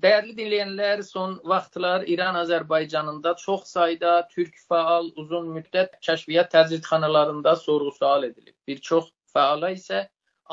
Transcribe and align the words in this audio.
Dəyərli 0.00 0.32
dinləyənlər, 0.36 1.02
son 1.04 1.32
vaxtlar 1.50 2.06
İran-Azərbaycanında 2.12 3.34
çox 3.42 3.66
sayda 3.74 4.12
türk 4.34 4.54
faal 4.68 5.10
uzun 5.22 5.50
müddət 5.56 5.98
kəşfiyyat 6.06 6.52
təcridxanalarında 6.54 7.56
sorğu-sual 7.64 8.24
edilib. 8.30 8.54
Bir 8.68 8.80
çox 8.88 9.10
fəala 9.34 9.72
isə 9.76 10.06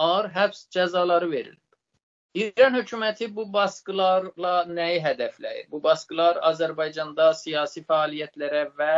ağır 0.08 0.30
həbs 0.36 0.66
cəzaları 0.76 1.32
verilib. 1.32 1.64
İran 2.38 2.76
hökuməti 2.78 3.30
bu 3.36 3.46
baskılarla 3.54 4.56
nəyi 4.80 4.98
hədəfləyir? 5.06 5.70
Bu 5.72 5.80
baskılar 5.84 6.42
Azərbaycanda 6.52 7.30
siyasi 7.34 7.86
fəaliyyətlərə 7.88 8.64
və 8.82 8.96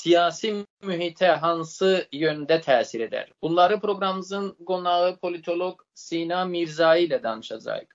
siyasi 0.00 0.52
mühitə 0.88 1.34
hansı 1.42 1.90
yöndə 2.22 2.60
təsir 2.64 3.04
edər? 3.08 3.32
Bunları 3.42 3.80
proqramımızın 3.80 4.52
qonağı 4.70 5.16
politoloq 5.24 5.82
Sina 5.94 6.44
Mirzai 6.44 7.08
ilə 7.08 7.22
danışacağıq. 7.22 7.90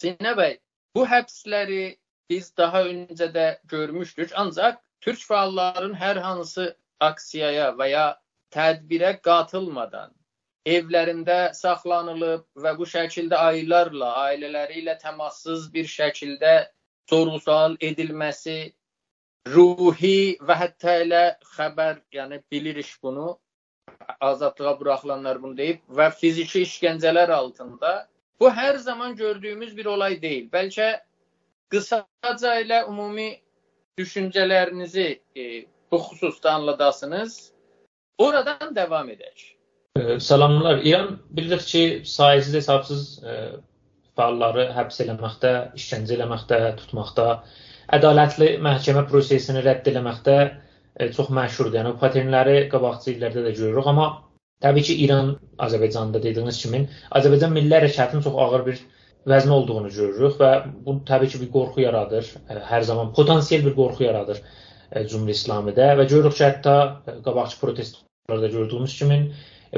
Sina 0.00 0.32
bəy, 0.38 0.56
Bu 0.94 1.06
həbsləri 1.10 1.84
biz 2.30 2.50
daha 2.56 2.84
öncə 2.90 3.28
də 3.34 3.46
görmüşdük, 3.72 4.34
ancaq 4.42 4.76
türk 5.00 5.22
fəalların 5.30 5.94
hər 5.98 6.20
hansı 6.26 6.68
aksiyaya 7.00 7.72
və 7.78 7.88
ya 7.90 8.04
tədbirə 8.54 9.16
qatılmadan 9.26 10.14
evlərində 10.64 11.38
saxlanılıb 11.56 12.44
və 12.64 12.72
bu 12.78 12.86
şəkildə 12.88 13.40
aylarla 13.50 14.12
ailələri 14.28 14.80
ilə 14.82 14.96
təmassız 15.02 15.66
bir 15.74 15.90
şəkildə 15.90 16.54
sorğu-sual 17.10 17.76
edilməsi, 17.84 18.72
ruhi 19.52 20.38
və 20.40 20.56
hətta 20.56 20.94
elə 21.02 21.24
xəbər, 21.56 22.00
yəni 22.16 22.40
bilirik 22.50 22.94
bunu, 23.02 23.34
azadlığa 24.20 24.78
buraxılanlar 24.80 25.42
bunu 25.42 25.56
deyib 25.56 25.82
və 25.98 26.08
fiziki 26.16 26.64
işgəncələr 26.64 27.32
altında 27.32 27.92
Bu 28.40 28.50
hər 28.50 28.76
zaman 28.76 29.16
gördüyümüz 29.16 29.76
bir 29.76 29.86
olay 29.86 30.20
deyil. 30.22 30.48
Bəlkə 30.52 30.88
qısaca 31.70 32.54
ilə 32.64 32.84
ümumi 32.88 33.28
düşüncələrinizi 33.98 35.08
e, 35.36 35.66
bu 35.92 35.98
xüsusda 36.08 36.52
anladasınız. 36.52 37.52
Oradan 38.18 38.74
davam 38.76 39.10
edək. 39.10 39.54
E, 39.96 40.20
salamlar. 40.20 40.80
İran 40.82 41.18
bilirik 41.30 41.60
ki, 41.60 41.84
sayəsiz 42.04 42.56
hesabsız 42.58 43.06
e, 43.24 43.36
fəalları 44.18 44.68
həbs 44.74 45.00
eləməkdə, 45.04 45.54
işgəncə 45.78 46.18
eləməkdə, 46.18 46.60
tutmaqda, 46.82 47.28
ədalətli 47.94 48.54
məhkəmə 48.66 49.06
prosesini 49.10 49.62
rədd 49.66 49.90
eləməkdə 49.92 50.36
e, 50.44 51.10
çox 51.14 51.30
məşhurdur. 51.38 51.78
Yəni 51.80 51.94
bu 51.94 52.02
paternləri 52.02 52.68
qabaqcı 52.74 53.14
illərdə 53.14 53.46
də 53.46 53.54
görürük, 53.58 53.90
amma 53.94 54.08
Təbii 54.62 54.84
ki, 54.88 54.94
İran 55.04 55.30
Azərbaycanda 55.66 56.20
dediyiniz 56.24 56.58
kimi 56.62 56.82
Azərbaycan 57.18 57.54
milli 57.56 57.74
hərəkatının 57.76 58.22
çox 58.26 58.36
ağır 58.44 58.66
bir 58.68 58.82
vəzni 59.32 59.52
olduğunu 59.56 59.90
görürük 59.96 60.38
və 60.40 60.50
bu 60.86 60.98
təbii 61.10 61.32
ki, 61.32 61.40
bir 61.42 61.50
qorxu 61.56 61.82
yaradır. 61.84 62.30
Hər 62.70 62.86
zaman 62.90 63.12
potensial 63.18 63.64
bir 63.66 63.74
qorxu 63.80 64.06
yaradır 64.06 64.40
Cümhuriyyət 64.94 65.40
İslamidə 65.40 65.90
və 65.98 66.06
görürük 66.10 66.36
ki, 66.38 66.44
hətta 66.44 66.74
qabaqçı 67.26 67.60
protestlərdə 67.62 68.50
gördüyümüz 68.56 68.98
kimi 68.98 69.18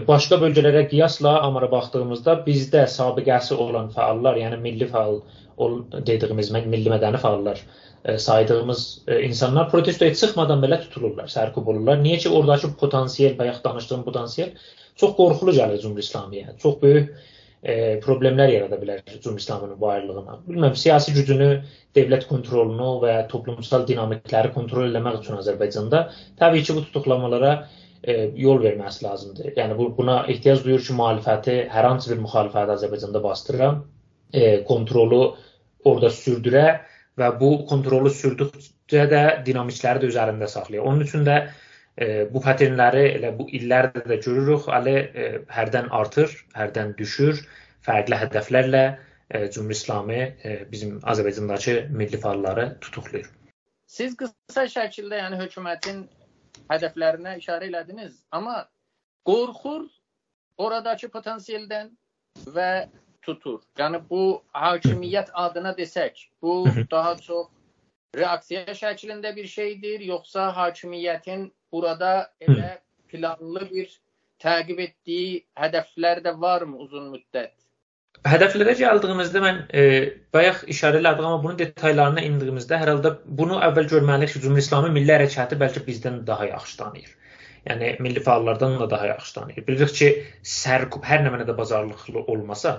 başqa 0.08 0.38
bölgələrə 0.42 0.86
qiyasla 0.90 1.38
Amara 1.46 1.70
baxdığımızda 1.72 2.40
bizdə 2.46 2.84
sabiqəsi 2.92 3.54
olan 3.54 3.88
fəallar, 3.94 4.38
yəni 4.42 4.60
milli 4.60 4.88
fəal 4.92 5.20
dediyimiz 6.06 6.50
milli 6.52 6.92
mədəni 6.92 7.20
fəallar 7.22 7.62
saydığımız 8.18 8.82
insanlar 9.22 9.70
protestoya 9.70 10.14
çıxmadan 10.14 10.60
belə 10.62 10.78
tutulurlar, 10.82 11.30
sərkub 11.32 11.66
olurlar. 11.72 11.98
Niyə 12.02 12.18
ki, 12.22 12.28
oradakı 12.28 12.74
potensial 12.80 13.34
və 13.38 13.48
yaxud 13.48 13.64
danışdığım 13.64 14.04
potensial 14.04 14.52
çox 15.00 15.16
qorxulu 15.16 15.54
gəlir 15.56 15.80
Cümhuriyyət 15.82 16.06
İslamiyə. 16.06 16.54
Çox 16.62 16.76
böyük 16.82 17.08
e, 17.62 17.74
problemlər 18.04 18.52
yarada 18.52 18.78
bilər 18.82 19.02
Cümhuriyyət 19.08 19.42
İslamının 19.42 19.80
varlığına. 19.80 20.38
Bilməm, 20.46 20.76
siyasi 20.78 21.16
gücünü, 21.16 21.50
dövlət 21.96 22.28
kontrolunu 22.30 22.92
və 23.02 23.16
toplumsal 23.32 23.88
dinamikləri 23.88 24.52
kontrol 24.54 24.86
etmək 24.92 25.18
üçün 25.24 25.40
Azərbaycanda 25.40 26.06
təbii 26.38 26.62
ki, 26.62 26.78
bu 26.78 26.86
tutuqlamalara 26.86 27.52
e, 27.56 27.85
yol 28.36 28.60
verməsi 28.62 29.04
lazımdır. 29.04 29.52
Yəni 29.56 29.76
bu 29.78 29.88
buna 29.96 30.20
ehtiyac 30.32 30.64
duyur 30.64 30.82
ki, 30.84 30.94
müxalifəti, 30.98 31.56
hər 31.72 31.88
hansı 31.90 32.12
bir 32.12 32.22
müxalifəti 32.22 32.74
Azərbaycanda 32.76 33.22
bastıra, 33.22 33.70
e, 34.32 34.64
kontrolu 34.64 35.22
orada 35.84 36.10
sürdürə 36.12 36.66
və 37.18 37.30
bu 37.40 37.52
kontrolu 37.70 38.12
sürdükcə 38.12 39.06
də 39.12 39.22
dinamikləri 39.46 40.04
də 40.04 40.10
üzərində 40.12 40.48
saxlayır. 40.50 40.84
Onun 40.84 41.06
üçün 41.06 41.24
də 41.28 41.38
e, 41.96 42.26
bu 42.32 42.42
paternləri 42.44 43.06
elə 43.16 43.32
bu 43.38 43.48
illərdə 43.58 44.04
də 44.06 44.20
görürük, 44.24 44.68
hələ 44.72 44.96
e, 44.96 45.30
hərdən 45.58 45.90
artır, 46.00 46.32
hərdən 46.56 46.94
düşür, 46.98 47.40
fərqli 47.86 48.20
hədəflərlə 48.24 48.84
e, 48.86 49.46
Cümhuriyyət 49.54 49.80
İslamı 49.80 50.20
e, 50.20 50.58
bizim 50.72 51.00
Azərbaycandakı 51.02 51.78
milli 51.90 52.20
fəalları 52.22 52.68
tutuqlayır. 52.84 53.32
Siz 53.86 54.16
qısa 54.18 54.66
şəkildə, 54.66 55.20
yəni 55.22 55.38
hökumətin 55.44 56.06
hədəflərinə 56.70 57.36
işarə 57.40 57.68
elədiniz, 57.70 58.22
amma 58.30 58.64
qorxur 59.26 59.86
oradakı 60.58 61.08
potensialdən 61.12 61.90
və 62.56 62.70
tutur. 63.26 63.60
Yəni 63.78 64.00
bu 64.10 64.22
hakimiyyət 64.54 65.32
adına 65.34 65.74
desək, 65.76 66.26
bu 66.42 66.64
daha 66.90 67.16
çox 67.18 67.48
reaksiya 68.16 68.74
şəklində 68.80 69.34
bir 69.36 69.46
şeydir, 69.46 70.00
yoxsa 70.12 70.48
hakimiyyətin 70.56 71.50
burada 71.72 72.30
elə 72.40 72.78
planlı 73.10 73.68
bir 73.70 73.92
təqib 74.42 74.80
etdiyi 74.86 75.44
hədəflər 75.58 76.22
də 76.24 76.34
varmı 76.40 76.78
uzun 76.86 77.10
müddət? 77.14 77.65
Hədəflərə 78.24 78.72
gəldiyimizdə 78.78 79.40
mən 79.42 79.58
e, 79.70 79.82
bayaq 80.34 80.62
işarə 80.72 80.98
elədim, 81.02 81.26
amma 81.28 81.42
bunun 81.42 81.58
detallarına 81.60 82.24
indiyimizdə 82.26 82.78
hər 82.80 82.90
halda 82.94 83.12
bunu 83.40 83.58
əvvəl 83.68 83.90
görməliyik 83.92 84.32
ki, 84.34 84.42
Cümhuriyyət 84.44 84.66
İslamı 84.66 84.90
milli 84.94 85.12
hərəkatı 85.12 85.58
bəlkə 85.60 85.82
bizdən 85.86 86.22
daha 86.26 86.48
yaxşı 86.48 86.78
tanıyır. 86.80 87.12
Yəni 87.66 87.92
milli 88.02 88.22
fəallardan 88.22 88.78
da 88.80 88.90
daha 88.90 89.10
yaxşı 89.12 89.34
tanıyır. 89.34 89.66
Bilirik 89.68 89.94
ki, 90.00 90.10
sərkub 90.56 91.06
hər 91.06 91.22
nə 91.26 91.34
mənada 91.34 91.54
bazarlıqlı 91.58 92.24
olmasa, 92.32 92.74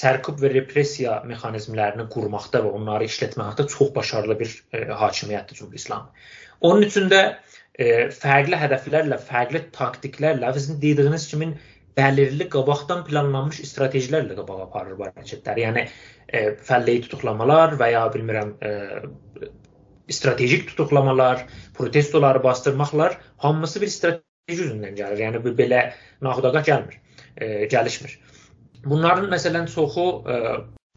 sərkub 0.00 0.38
və 0.42 0.52
repressiya 0.54 1.20
mexanizmlərini 1.30 2.08
qurmaqda 2.12 2.62
və 2.66 2.72
onları 2.78 3.08
işlətməkdə 3.10 3.68
çox 3.72 3.94
başarılı 3.94 4.38
bir 4.40 4.56
e, 4.72 4.84
hakimiyyətdir 5.02 5.62
Cümhuriyyət 5.62 5.86
İslamı. 5.86 6.26
Onun 6.60 6.82
üçün 6.86 7.08
də 7.10 7.22
e, 7.78 8.08
fərqli 8.12 8.58
hədəflərlə, 8.60 9.18
fərqli 9.30 9.62
taktiklərlə, 9.74 10.52
sizin 10.58 10.80
dediyiniz 10.82 11.28
kimi 11.30 11.54
bəlirli 11.96 12.48
qabaqdan 12.52 13.04
planlanmış 13.08 13.62
stratejilərlə 13.70 14.36
qabağa 14.38 14.66
aparır 14.66 14.98
bu 14.98 15.06
hərəkətləri. 15.08 15.64
Yəni 15.64 15.84
e, 16.28 16.42
fəlləyi 16.68 17.06
tutuqlamalar 17.06 17.76
və 17.80 17.90
ya 17.94 18.04
bilmirəm 18.12 18.52
e, 18.60 18.72
strategik 20.12 20.68
tutuqlamalar, 20.70 21.46
protestoları 21.74 22.42
bastırmaqlar 22.44 23.18
hamısı 23.44 23.82
bir 23.82 23.92
strateji 23.96 24.62
üzündən 24.68 24.96
gəlir. 24.98 25.24
Yəni 25.26 25.42
bu 25.44 25.54
belə 25.58 25.82
naxudaqa 26.22 26.62
gəlmir, 26.68 27.00
e, 27.36 27.66
gəlişmir. 27.72 28.18
Bunların 28.84 29.30
məsələn 29.32 29.70
çoxu 29.72 30.06
e, 30.30 30.40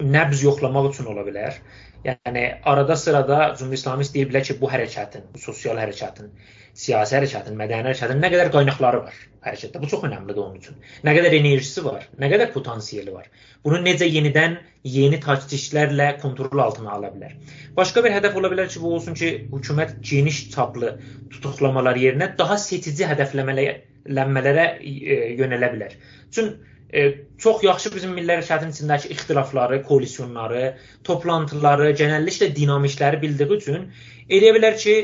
nəbz 0.03 0.43
yoxlamaq 0.45 0.91
üçün 0.93 1.09
ola 1.13 1.25
bilər. 1.27 1.57
Yəni 2.05 2.43
arada 2.71 2.95
sırada 2.95 3.39
Cümhuriyyət 3.59 3.81
İslamı 3.81 4.05
istəyir 4.05 4.29
bilər 4.29 4.45
ki, 4.47 4.55
bu 4.61 4.69
hərəkətin, 4.71 5.25
sosial 5.41 5.79
hərəkətin, 5.81 6.29
siyasi 6.79 7.17
hərəkətin, 7.17 7.57
mədəni 7.59 7.89
hərəkətin 7.89 8.21
nə 8.23 8.29
qədər 8.31 8.49
qaynaqları 8.53 9.01
var 9.03 9.17
hərəkətdə. 9.45 9.81
Bu 9.81 9.89
çox 9.91 10.05
əhəmiylidir 10.07 10.41
onun 10.43 10.59
üçün. 10.61 10.77
Nə 11.07 11.15
qədər 11.17 11.35
enerjisi 11.39 11.83
var, 11.83 12.05
nə 12.21 12.29
qədər 12.31 12.53
potensiali 12.53 13.13
var. 13.15 13.27
Bunu 13.65 13.81
necə 13.83 14.07
yenidən 14.07 14.57
yeni 14.87 15.19
taktiklərlə 15.23 16.09
kontrol 16.23 16.63
altına 16.63 16.95
ala 16.95 17.11
bilər. 17.15 17.35
Başqa 17.75 18.03
bir 18.05 18.15
hədəf 18.15 18.39
ola 18.39 18.51
bilər 18.53 18.71
ki, 18.71 18.79
bu 18.83 18.93
olsun 18.95 19.19
ki, 19.19 19.31
hökumət 19.51 19.99
geniş 20.11 20.41
çaplı 20.55 20.95
tutuqlamalar 21.35 21.99
yerinə 21.99 22.31
daha 22.39 22.57
seçici 22.63 23.07
hədəfləmələrə 23.11 24.67
e, 24.79 25.21
yönələ 25.39 25.73
bilər. 25.75 25.95
Çünki 26.31 26.77
e, 26.93 27.07
çox 27.37 27.63
yaxşı 27.63 27.91
bizim 27.95 28.15
milli 28.15 28.37
hərəkatın 28.37 28.71
içindəki 28.75 29.11
ixtilafları, 29.15 29.83
koalisyonları, 29.87 30.75
toplantıları, 31.07 31.91
genəlliklə 31.99 32.53
dinamikləri 32.55 33.19
bildiyi 33.23 33.57
üçün 33.59 33.89
eləyə 34.29 34.55
bilər 34.55 34.79
ki, 34.79 34.95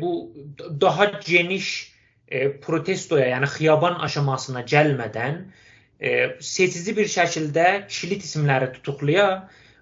bu 0.00 0.34
daha 0.80 1.04
geniş 1.26 1.92
e, 2.28 2.60
protestoya, 2.60 3.28
yəni 3.34 3.48
xiyaban 3.56 3.98
aşamasına 4.06 4.62
gəlmədən 4.72 5.38
e, 6.00 6.10
seçici 6.40 6.94
bir 6.96 7.08
şəkildə 7.10 7.66
kilit 7.88 8.24
isimləri 8.26 8.72
tutuqlaya 8.76 9.28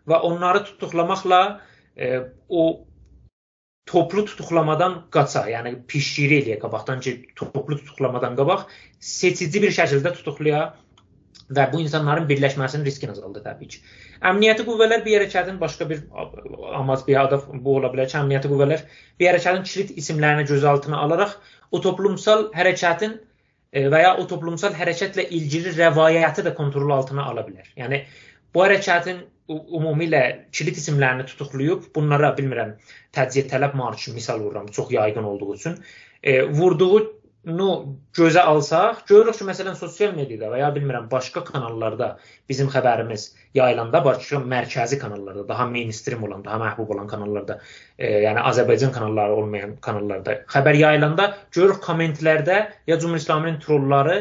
və 0.09 0.21
onları 0.31 0.65
tutuqlamaqla 0.71 1.41
e, 1.97 2.21
o 2.49 2.65
toplu 3.89 4.25
tutuqlamadan 4.29 4.99
qaça, 5.15 5.47
yəni 5.49 5.75
pişiri 5.89 6.43
eləyə 6.43 6.59
qabaqdan 6.63 7.01
ki, 7.05 7.15
toplu 7.37 7.79
tutuqlamadan 7.81 8.37
qabaq 8.37 8.67
seçici 9.01 9.63
bir 9.63 9.73
şəkildə 9.73 10.13
tutuqlaya 10.19 10.63
və 11.57 11.65
bu 11.73 11.81
insanların 11.83 12.27
birləşməsinin 12.29 12.85
riskini 12.87 13.15
azaldır 13.15 13.45
təbii 13.47 13.71
ki. 13.73 13.81
Əmniyyəti 14.31 14.67
qüvvələr 14.67 15.05
bir 15.05 15.17
hərəkətin 15.19 15.61
başqa 15.61 15.89
bir 15.91 16.03
amac 16.81 17.07
bir 17.07 17.21
hədəf 17.21 17.47
bu 17.65 17.79
ola 17.79 17.93
bilər 17.93 18.11
ki, 18.11 18.19
əmniyyəti 18.21 18.51
qüvvələr 18.53 18.85
bir 19.21 19.31
hərəkətin 19.31 19.65
kilit 19.71 19.95
isimlərini 20.03 20.49
göz 20.51 20.67
altına 20.73 21.01
alaraq 21.07 21.37
o 21.73 21.81
toplumsal 21.85 22.49
hərəkətin 22.57 23.17
e, 23.73 23.87
və 23.93 24.03
ya 24.05 24.15
o 24.21 24.27
toplumsal 24.29 24.77
hərəkətlə 24.77 25.29
ilgili 25.39 25.73
rəvayəti 25.79 26.45
də 26.47 26.55
kontrol 26.59 26.93
altına 26.99 27.29
ala 27.33 27.47
bilər. 27.49 27.73
Yəni 27.81 28.05
bu 28.55 28.65
hərəkətin 28.65 29.25
ümumilə 29.49 30.23
kilit 30.53 30.77
isimlərini 30.77 31.25
tutuqlayıb 31.31 31.89
bunlara 31.95 32.35
bilmirəm 32.37 32.75
təciyə 33.17 33.47
tələb 33.49 33.77
marşı 33.81 34.13
misal 34.17 34.43
vururam 34.45 34.69
çox 34.79 34.93
yayğın 34.93 35.25
olduğu 35.25 35.55
üçün 35.55 35.79
e, 36.23 36.43
vurduğunu 37.47 37.97
gözə 38.15 38.41
alsaq 38.41 39.05
görürük 39.07 39.37
ki, 39.39 39.45
məsələn 39.45 39.77
sosial 39.79 40.15
mediada 40.15 40.51
və 40.51 40.59
ya 40.59 40.71
bilmirəm 40.75 41.09
başqa 41.11 41.45
kanallarda 41.45 42.19
bizim 42.49 42.69
xəbərimiz 42.69 43.35
yayılanda 43.55 44.05
başqa 44.05 44.37
mərkəzi 44.39 44.99
kanallarda, 44.99 45.47
daha 45.49 45.67
mainstream 45.67 46.23
olan, 46.25 46.45
daha 46.45 46.59
məhbub 46.59 46.91
olan 46.95 47.07
kanallarda, 47.07 47.61
e, 47.99 48.25
yəni 48.27 48.43
Azərbaycan 48.43 48.93
kanalları 48.93 49.33
olmayan 49.33 49.77
kanallarda 49.77 50.43
xəbər 50.49 50.77
yayılanda 50.77 51.37
görürük 51.53 51.83
kommentlərdə 51.85 52.67
ya 52.87 52.99
Cümhuriyət 52.99 53.23
İslamının 53.23 53.61
trolları 53.61 54.19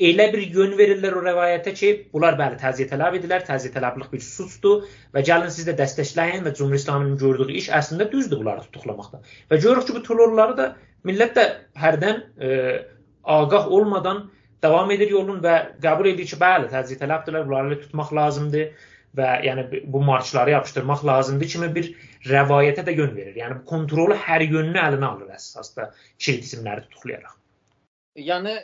elə 0.00 0.32
bir 0.32 0.46
yön 0.54 0.72
verirlər 0.78 1.18
o 1.18 1.22
rəvayətə 1.22 1.74
ki, 1.74 1.90
bunlar 2.14 2.38
bəli 2.38 2.56
təzyiyə 2.62 2.88
tələb 2.90 3.18
edirlər, 3.18 3.44
təzyiyə 3.46 3.74
tələblıq 3.74 4.08
bir 4.12 4.22
suçdur 4.24 4.86
və 5.14 5.22
gəlin 5.26 5.52
siz 5.52 5.66
də 5.68 5.76
dəstəkləyin 5.78 6.46
və 6.46 6.54
Cümhuriyət 6.56 6.86
İslamının 6.86 7.18
gördüyü 7.20 7.58
iş 7.58 7.68
əslində 7.80 8.08
düzdür 8.10 8.40
bunları 8.40 8.64
tutuqlamaqda. 8.70 9.20
Və 9.50 9.60
görürük 9.60 9.86
ki, 9.90 9.94
bu 9.98 10.02
terrorları 10.08 10.56
da 10.56 10.66
millət 11.08 11.36
də 11.38 11.44
hərdən 11.78 12.22
e, 12.38 12.54
ağah 13.24 13.68
olmadan 13.68 14.24
davam 14.62 14.90
edir 14.94 15.10
yolun 15.10 15.42
və 15.42 15.56
qəbul 15.82 16.12
edir 16.12 16.28
ki, 16.30 16.38
bəli, 16.38 16.70
təzyiyə 16.72 17.02
tələbdirlər, 17.02 17.46
bunları 17.48 17.80
tutmaq 17.82 18.12
lazımdır 18.14 18.88
və 19.18 19.28
yəni 19.44 19.82
bu 19.92 20.00
marşları 20.06 20.54
yapışdırmaq 20.54 21.04
lazımdır 21.06 21.48
kimi 21.54 21.68
bir 21.74 21.88
rəvayətə 22.30 22.84
də 22.86 22.94
yön 22.96 23.16
verir. 23.16 23.34
Yəni 23.36 23.62
kontrolu 23.68 24.16
hər 24.16 24.44
yönünü 24.46 24.80
əlinə 24.80 25.08
alır 25.08 25.34
əsasda 25.36 25.90
kilit 26.18 26.46
isimləri 26.46 26.86
tutuqlayaraq. 26.86 27.34
Yəni 28.16 28.56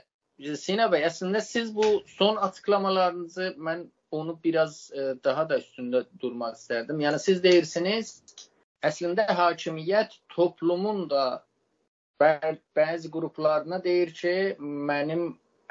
Sina 0.57 0.87
Bey, 0.93 1.03
əslində 1.03 1.41
siz 1.43 1.73
bu 1.75 2.05
son 2.15 2.37
açıqlamalarınızı 2.47 3.57
mən 3.59 3.89
onu 4.15 4.39
biraz 4.45 4.91
e, 4.95 5.15
daha 5.25 5.49
da 5.51 5.59
üstündə 5.59 6.05
durmaq 6.23 6.55
istərdim. 6.57 7.01
Yəni 7.03 7.19
siz 7.21 7.43
deyirsiniz, 7.43 8.13
əslində 8.87 9.27
hakimiyyət 9.27 10.15
toplumun 10.33 11.09
da 11.11 11.43
bəzi 12.21 13.11
qruplarına 13.15 13.83
deyir 13.85 14.15
ki, 14.21 14.35
mənim 14.91 15.23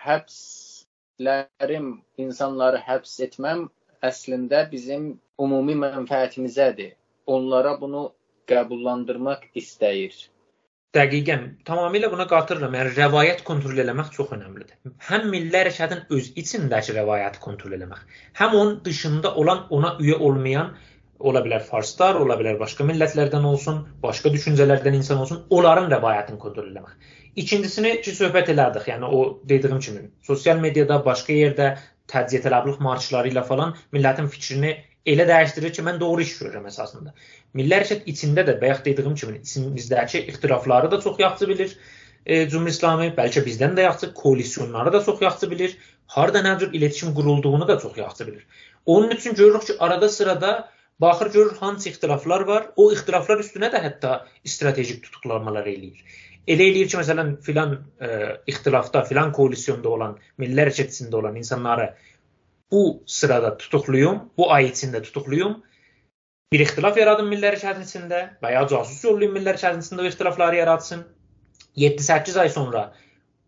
həbslərim, 0.04 1.90
insanları 2.26 2.80
həbs 2.88 3.18
etməm 3.28 3.68
əslində 4.12 4.64
bizim 4.72 5.10
ümumi 5.42 5.76
mənfəətimizədir. 5.84 6.96
Onlara 7.28 7.76
bunu 7.82 8.08
qəbullandırmaq 8.52 9.48
istəyir. 9.62 10.16
Dəqiqən, 10.96 11.42
tamamilə 11.68 12.08
buna 12.12 12.26
qatırıram. 12.32 12.76
Yəni 12.80 12.94
rəvayət 12.96 13.42
kontrol 13.48 13.82
eləmək 13.84 14.14
çox 14.16 14.32
əhəmilidir. 14.38 14.78
Həm 15.10 15.28
milli 15.34 15.52
hərəkatın 15.54 16.06
öz 16.16 16.30
içindəki 16.42 16.96
rəvayəti 16.96 17.44
kontrol 17.44 17.76
eləmək, 17.78 18.06
həm 18.40 18.56
onun 18.62 18.78
dışında 18.86 19.34
olan, 19.42 19.66
ona 19.78 19.98
üyə 20.00 20.16
olmayan 20.30 20.72
ola 21.20 21.42
bilər 21.46 21.64
farslar, 21.66 22.18
ola 22.22 22.38
bilər 22.40 22.60
başqa 22.60 22.86
millətlərdən 22.88 23.46
olsun, 23.50 23.84
başqa 24.04 24.32
düşüncələrdən 24.34 24.98
insan 25.00 25.22
olsun, 25.24 25.44
onların 25.50 25.90
rəvayətini 25.92 26.38
kontrol 26.42 26.70
eləmək. 26.72 26.94
İkincisini 27.44 27.94
ki, 28.02 28.14
söhbət 28.18 28.52
elədik. 28.54 28.88
Yəni 28.92 29.10
o 29.14 29.22
dediyim 29.50 29.80
kimi, 29.80 30.04
sosial 30.26 30.62
mediada, 30.62 31.00
başqa 31.06 31.34
yerdə 31.34 31.72
təciyə 32.12 32.44
tələblıq 32.46 32.80
marşları 32.84 33.34
ilə 33.34 33.44
falan 33.48 33.76
millətin 33.94 34.30
fikrini 34.32 34.74
elə 35.08 35.28
dəyişdirir 35.30 35.74
ki, 35.76 35.86
mən 35.88 36.00
doğru 36.00 36.26
iş 36.26 36.38
görürəm 36.42 36.68
əsasında. 36.72 37.14
Milli 37.58 37.78
hərəkat 37.78 38.08
içində 38.12 38.46
də 38.48 38.58
bayaq 38.62 38.84
dediyim 38.86 39.16
kimi 39.16 39.40
içimizdəki 39.42 40.26
ixtilafları 40.34 40.92
da 40.92 41.02
çox 41.02 41.20
yaxşı 41.20 41.50
bilir. 41.50 41.78
E, 42.26 42.50
Cümhur 42.52 42.68
İslami 42.74 43.12
bəlkə 43.18 43.44
bizdən 43.46 43.78
də 43.78 43.86
yaxşı 43.88 44.14
koalisyonları 44.14 44.94
da 44.94 45.04
çox 45.04 45.22
yaxşı 45.22 45.52
bilir. 45.52 45.78
Harda 46.16 46.42
nə 46.44 46.58
cür 46.60 46.74
iletişim 46.74 47.14
qurulduğunu 47.16 47.68
da 47.68 47.80
çox 47.80 47.98
yaxşı 47.98 48.28
bilir. 48.28 48.48
Onun 48.86 49.12
üçün 49.12 49.36
görürük 49.36 49.68
ki, 49.68 49.74
arada 49.80 50.10
sırada 50.10 50.70
baxır 51.02 51.32
görür 51.34 51.58
hansı 51.58 51.90
ixtilaflar 51.90 52.42
var. 52.42 52.70
O 52.76 52.92
ixtilaflar 52.92 53.44
üstünə 53.44 53.70
də 53.74 53.82
hətta 53.84 54.14
strateji 54.46 55.00
tutuqlanmalar 55.02 55.70
eləyir. 55.70 56.04
Elə 56.48 56.70
eləyir 56.72 56.90
ki, 56.92 56.98
məsələn, 57.02 57.34
filan 57.44 57.74
e, 58.00 58.10
ixtilafda, 58.48 59.04
filan 59.10 59.34
koalisyonda 59.36 59.90
olan, 59.90 60.16
milli 60.40 60.64
hərəkat 60.64 60.94
içində 60.94 61.20
olan 61.20 61.36
insanları 61.36 61.90
bu 62.72 63.04
sırada 63.06 63.58
tutukluyum, 63.58 64.22
bu 64.38 64.52
ay 64.52 64.72
içində 64.72 65.02
tutukluyum. 65.04 65.60
Bir 66.52 66.64
ixtilaf 66.64 66.98
yaradım 66.98 67.28
milli 67.28 67.50
hərəkatın 67.50 67.84
içində 67.84 68.22
və 68.44 68.54
ya 68.54 68.64
casus 68.72 69.04
yollayın 69.04 69.36
milli 69.36 69.52
hərəkatın 69.52 69.84
içində 69.84 70.06
o 70.06 70.12
ixtilafları 70.12 70.62
yaratsın. 70.62 71.04
7-8 71.78 72.40
ay 72.42 72.50
sonra 72.50 72.94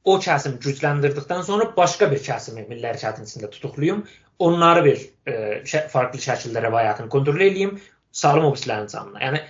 o 0.05 0.17
kəsim 0.23 0.57
gücləndirdikdən 0.63 1.43
sonra 1.47 1.69
başqa 1.77 2.09
bir 2.11 2.21
kəsimi 2.23 2.65
milli 2.69 2.87
hərəkatın 2.87 3.27
içində 3.27 3.49
tutukluyum. 3.51 4.03
Onları 4.39 4.83
bir 4.85 5.01
e, 5.27 5.33
farklı 5.91 6.21
şəkildə 6.23 6.63
rəvayətini 6.63 7.09
kontrol 7.11 7.41
edeyim, 7.43 7.79
salım 8.11 8.47
o 8.47 8.53
birislərin 8.53 8.87
canına. 8.91 9.19
Yəni 9.25 9.41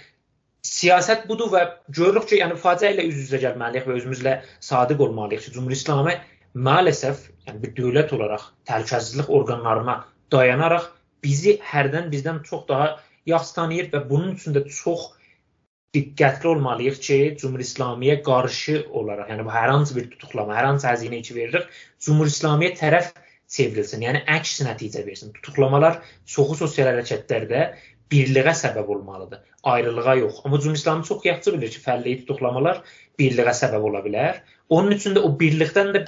siyasət 0.65 1.27
budur 1.29 1.51
və 1.53 1.61
görürük 1.95 2.25
ki, 2.31 2.39
yəni 2.41 2.57
faciə 2.59 2.95
ilə 2.95 3.05
üz-üzə 3.11 3.41
gəlməliyik 3.45 3.85
və 3.87 3.99
özümüzlə 3.99 4.35
sadiq 4.65 5.03
olmalıyıq 5.05 5.45
ki, 5.45 5.53
Cümhuriyyət 5.57 5.83
İslamı 5.83 6.15
maalesef 6.53 7.29
yəni 7.47 7.61
bir 7.63 7.75
dövlət 7.77 8.15
olaraq 8.17 8.49
təhlükəsizlik 8.69 9.29
orqanlarına 9.29 9.99
dayanaraq 10.33 10.89
bizi 11.23 11.59
hərdən 11.71 12.09
bizdən 12.13 12.43
çox 12.49 12.67
daha 12.67 12.89
yaxşı 13.29 13.55
tanıyır 13.55 13.91
və 13.93 14.03
bunun 14.09 14.35
üçün 14.35 14.55
də 14.57 14.65
çox 14.81 15.11
diqqətli 15.95 16.47
olmalıyıq 16.53 16.99
ki, 17.05 17.17
Cümhur 17.41 17.63
İslamiyə 17.65 18.19
qarşı 18.25 18.83
olaraq, 18.99 19.31
yəni 19.33 19.45
bu 19.47 19.53
hər 19.53 19.71
hansı 19.73 19.95
bir 19.97 20.09
tutuqlama, 20.11 20.53
hər 20.57 20.67
hansı 20.69 20.87
əzinə 20.91 21.21
ki 21.25 21.35
veririk, 21.37 21.65
Cümhur 22.05 22.29
İslamiyə 22.29 22.75
tərəf 22.77 23.11
çevrilsin, 23.49 24.05
yəni 24.05 24.23
əks 24.37 24.59
nəticə 24.67 25.05
versin. 25.07 25.33
Tutuqlamalar 25.37 26.01
çoxu 26.29 26.59
sosial 26.61 26.91
hərəkətlərdə 26.91 27.65
birliğə 28.13 28.53
səbəb 28.61 28.89
olmalıdır, 28.95 29.41
ayrılığa 29.73 30.15
yox. 30.21 30.41
Amma 30.45 30.59
Cümhur 30.59 30.77
İslami 30.77 31.05
çox 31.09 31.25
yaxşı 31.25 31.53
bilir 31.57 31.73
ki, 31.73 31.81
fərqli 31.85 32.17
tutuqlamalar 32.21 32.83
birliğə 33.19 33.53
səbəb 33.63 33.89
ola 33.89 34.05
bilər. 34.05 34.41
Onun 34.69 34.93
üçün 34.97 35.17
də 35.17 35.25
o 35.25 35.33
birlikdən 35.41 35.93
də 35.97 36.05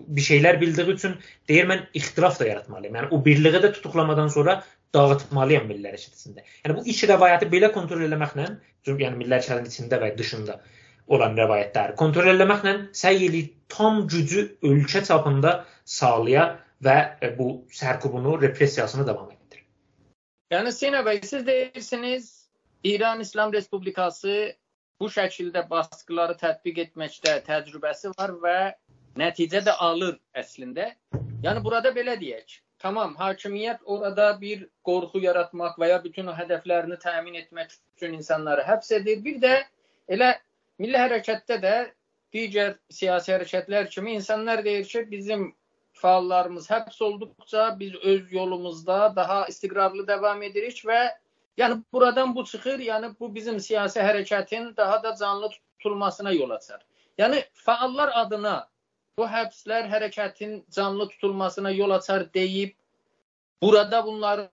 bir 0.00 0.24
şeylər 0.24 0.60
bildiyi 0.60 0.94
üçün 0.96 1.16
deyir 1.48 1.66
mən 1.68 1.84
ixtilaf 1.94 2.38
da 2.40 2.48
yaratmalıyam. 2.48 2.96
Yəni 2.96 3.10
o 3.12 3.24
birliyi 3.24 3.60
də 3.60 3.72
tutuqlamadan 3.76 4.32
sonra 4.32 4.62
dağıtmalıyam 4.94 5.68
milli 5.70 5.90
hərəkat 5.90 6.18
içində. 6.18 6.44
Yəni 6.64 6.76
bu 6.78 6.84
iç 6.92 7.04
rəvayəti 7.10 7.48
belə 7.52 7.70
kontrol 7.74 8.02
eləməklə, 8.06 8.46
yəni 8.88 9.16
milli 9.16 9.36
hərəkatın 9.36 9.68
içində 9.70 10.00
və 10.02 10.12
dışında 10.18 10.58
olan 11.14 11.36
rəvayətləri 11.38 11.96
kontrol 11.98 12.30
eləməklə 12.32 12.74
səy 12.96 13.24
eləyir 13.28 13.52
tam 13.70 14.04
gücü 14.10 14.46
ölkə 14.66 15.02
çapında 15.06 15.54
sağlaya 15.84 16.44
və 16.84 16.96
e, 17.22 17.30
bu 17.38 17.48
sərkubunu, 17.74 18.36
repressiyasını 18.42 19.06
davam 19.06 19.30
etdirir. 19.30 19.64
Yəni 20.54 20.72
Sina 20.72 21.02
bəy, 21.06 21.20
siz 21.26 21.46
deyirsiniz 21.46 22.30
İran 22.84 23.20
İslam 23.20 23.52
Respublikası 23.52 24.54
bu 25.00 25.08
şəkildə 25.08 25.66
baskıları 25.70 26.38
tətbiq 26.40 26.82
etməkdə 26.86 27.40
təcrübəsi 27.46 28.14
var 28.16 28.34
və 28.44 28.56
nəticə 29.20 29.62
də 29.66 29.76
alır 29.78 30.18
əslində. 30.36 30.90
Yəni 31.44 31.64
burada 31.64 31.92
belə 31.96 32.16
deyək. 32.20 32.60
Tamam, 32.80 33.10
hakimiyyət 33.20 33.82
orada 33.84 34.26
bir 34.40 34.62
qorxu 34.88 35.20
yaratmaq 35.20 35.74
və 35.80 35.90
ya 35.90 35.98
bütün 36.04 36.30
o 36.32 36.34
hədəflərini 36.36 36.96
təmin 37.02 37.34
etmək 37.42 37.74
üçün 37.96 38.14
insanları 38.16 38.64
həbs 38.64 38.94
edir. 38.96 39.18
Bir 39.24 39.40
də 39.42 39.50
elə 40.16 40.30
milli 40.80 40.96
hərəkətdə 40.96 41.58
də 41.64 41.74
digər 42.32 42.78
siyasi 42.98 43.34
hərəkətlər 43.34 43.90
kimi 43.92 44.14
insanlar 44.16 44.64
deyir 44.64 44.88
ki, 44.88 45.04
bizim 45.10 45.50
fəallarımız 46.00 46.70
həbs 46.72 47.02
olduqca 47.04 47.66
biz 47.78 47.94
öz 48.12 48.32
yolumuzda 48.32 49.12
daha 49.16 49.44
istiqrarlı 49.52 50.06
davam 50.08 50.42
edirik 50.42 50.80
və 50.88 51.02
yəni 51.60 51.82
buradan 51.92 52.34
bu 52.34 52.44
çıxır, 52.44 52.80
yəni 52.88 53.12
bu 53.20 53.34
bizim 53.34 53.60
siyasi 53.60 54.00
hərəkətin 54.00 54.76
daha 54.76 55.02
da 55.02 55.14
canlı 55.20 55.50
tutulmasına 55.50 56.32
yol 56.32 56.56
açar. 56.56 56.80
Yəni 57.18 57.44
fəallar 57.66 58.16
adına 58.24 58.56
bu 59.20 59.26
həbslər 59.34 59.88
hərəkətin 59.92 60.56
canlı 60.76 61.08
tutulmasına 61.10 61.74
yol 61.76 61.92
açar 61.98 62.24
deyib 62.34 62.72
burada 63.62 64.00
bunların 64.06 64.48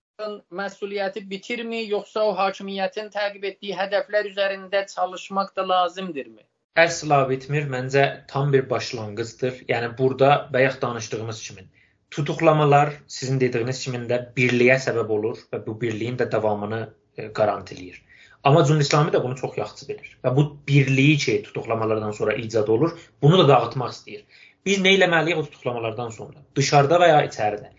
məsuliyyəti 0.60 1.22
bitirmi, 1.30 1.80
yoxsa 1.94 2.24
o 2.28 2.34
hakimiyyətin 2.36 3.08
təqib 3.14 3.44
etdiyi 3.50 3.76
hədəflər 3.78 4.28
üzərində 4.32 4.84
çalışmaq 4.92 5.54
da 5.56 5.68
lazımdırmı? 5.72 6.42
Əsla 6.78 7.20
bitmir. 7.30 7.66
Məncə 7.74 8.04
tam 8.32 8.52
bir 8.52 8.68
başlanğıcdır. 8.70 9.62
Yəni 9.72 9.90
burada 9.98 10.48
bayaq 10.52 10.80
danışdığımız 10.82 11.42
kimi 11.46 11.64
tutuqlamalar 12.10 12.92
sizin 13.06 13.40
dediyiniz 13.40 13.80
kimi 13.84 14.02
də 14.10 14.20
birliyə 14.36 14.76
səbəb 14.84 15.10
olur 15.16 15.40
və 15.52 15.64
bu 15.66 15.78
birliyin 15.80 16.18
də 16.20 16.28
davamını 16.32 16.82
e, 17.16 17.30
qarantiləyir. 17.40 18.02
Amma 18.44 18.64
Cümhur 18.64 18.80
İslami 18.80 19.10
də 19.10 19.22
bunu 19.24 19.36
çox 19.36 19.56
yaxşı 19.58 19.88
bilir 19.88 20.12
və 20.24 20.34
bu 20.36 20.44
birliyi 20.68 21.16
ki, 21.24 21.42
tutuqlamalardan 21.48 22.12
sonra 22.20 22.34
icad 22.34 22.68
olur, 22.68 22.94
bunu 23.22 23.38
da 23.38 23.48
dağıtmaq 23.48 23.90
istəyir. 23.96 24.22
Biz 24.66 24.80
nə 24.84 24.94
eləməliyik 24.98 25.40
o 25.40 25.44
tutuqlamalardan 25.46 26.10
sonra? 26.14 26.42
Dışarıda 26.56 26.98
və 27.02 27.08
ya 27.12 27.22
içəridə. 27.28 27.70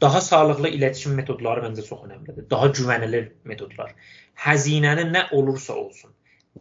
Daha 0.00 0.20
sağlıqlı 0.20 0.68
iletişim 0.76 1.14
metodları 1.16 1.62
məncə 1.64 1.86
çox 1.86 2.02
önəmlidir. 2.04 2.50
Daha 2.50 2.68
güvənilir 2.78 3.30
metodlar. 3.44 3.94
Həzinəni 4.46 5.06
nə 5.12 5.22
olursa 5.38 5.74
olsun, 5.82 6.12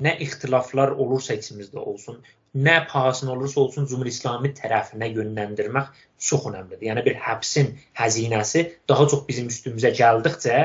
nə 0.01 0.15
ixtilaflar 0.23 0.93
olursa 1.03 1.35
içimizdə 1.35 1.83
olsun, 1.91 2.21
nə 2.55 2.75
pahasına 2.87 3.33
olursa 3.33 3.59
olsun 3.61 3.87
Cümhur 3.91 4.07
İslami 4.11 4.53
tərəfinə 4.55 5.09
yönləndirmək 5.17 5.89
çox 6.29 6.47
əhəmiylidir. 6.51 6.85
Yəni 6.89 7.05
bir 7.09 7.19
həbsin 7.27 7.73
xəzinəsi 7.99 8.63
daha 8.89 9.07
çox 9.11 9.25
bizim 9.27 9.51
üstümüzə 9.51 9.91
gəldikcə 9.99 10.61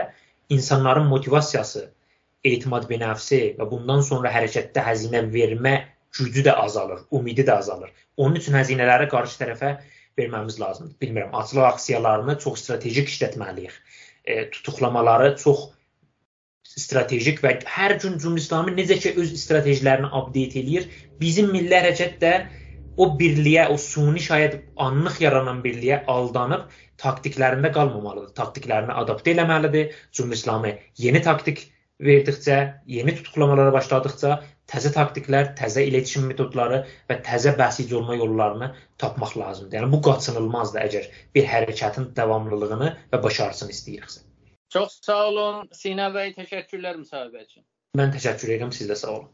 insanların 0.54 1.10
motivasiyası, 1.10 1.88
etimad 2.44 2.86
benəfsi 2.90 3.40
və 3.58 3.66
bundan 3.70 4.06
sonra 4.06 4.30
hərəkətdə 4.36 4.86
xəzinə 4.86 5.26
vermə 5.34 5.74
gücü 6.18 6.44
də 6.46 6.52
azalır, 6.52 7.00
ümidi 7.12 7.46
də 7.46 7.58
azalır. 7.62 7.90
Onun 8.16 8.38
üçün 8.40 8.56
xəzinələri 8.58 9.08
qarşı 9.12 9.38
tərəfə 9.42 9.74
verməmiz 10.18 10.60
lazımdır. 10.60 10.96
Bilmirəm, 11.02 11.34
açılıq 11.42 11.66
aksiyalarını 11.72 12.38
çox 12.38 12.64
strateji 12.64 13.04
işlətməliyik. 13.04 13.76
E, 14.24 14.50
tutuqlamaları 14.50 15.36
çox 15.36 15.68
strateji 16.70 17.36
və 17.42 17.56
hər 17.66 17.96
gün 18.02 18.18
Cümhur 18.22 18.38
İslami 18.38 18.74
necə 18.76 18.98
ki 19.02 19.14
öz 19.18 19.32
stratejilərini 19.42 20.10
update 20.20 20.60
eləyir, 20.60 20.88
bizim 21.20 21.50
milli 21.54 21.74
hərəkat 21.74 22.20
da 22.22 22.34
o 23.00 23.08
birliyə, 23.18 23.68
o 23.72 23.76
suni 23.80 24.20
şayət 24.22 24.58
anlıq 24.76 25.20
yaranan 25.24 25.62
birliyə 25.64 26.02
aldanıb 26.10 26.68
taktiklərində 27.00 27.72
qalmamalıdır. 27.72 28.34
Taktiklərini 28.36 28.96
adaptə 29.02 29.32
eləməlidir. 29.34 29.94
Cümhur 30.12 30.36
İslami 30.36 30.74
yeni 30.98 31.22
taktik 31.22 31.70
verdikcə, 32.04 32.58
yeni 32.88 33.14
tutuqlamalara 33.18 33.72
başladıkca 33.74 34.38
təzə 34.70 34.92
taktiklər, 34.94 35.52
təzə 35.58 35.82
iletişim 35.88 36.28
metodları 36.30 36.84
və 37.10 37.18
təzə 37.26 37.56
bəsic 37.58 37.92
olma 37.98 38.16
yollarını 38.20 38.70
tapmaq 39.02 39.36
lazımdır. 39.40 39.80
Yəni 39.80 39.92
bu 39.94 40.00
qaçınılmazdır 40.06 40.86
əgər 40.86 41.10
bir 41.34 41.48
hərəkətin 41.52 42.12
davamlılığını 42.16 42.92
və 43.12 43.22
başarısını 43.26 43.74
istəyiriksə. 43.76 44.24
Çox 44.70 45.00
sağ 45.02 45.20
olun 45.32 45.68
Sina 45.74 46.12
bəy, 46.14 46.32
təşəkkürlər 46.38 47.02
müsahibə 47.02 47.44
üçün. 47.48 47.66
Mən 47.98 48.14
təşəkkür 48.14 48.54
edirəm, 48.54 48.74
siz 48.74 48.90
də 48.90 48.96
sağ 48.98 49.16
olun. 49.16 49.30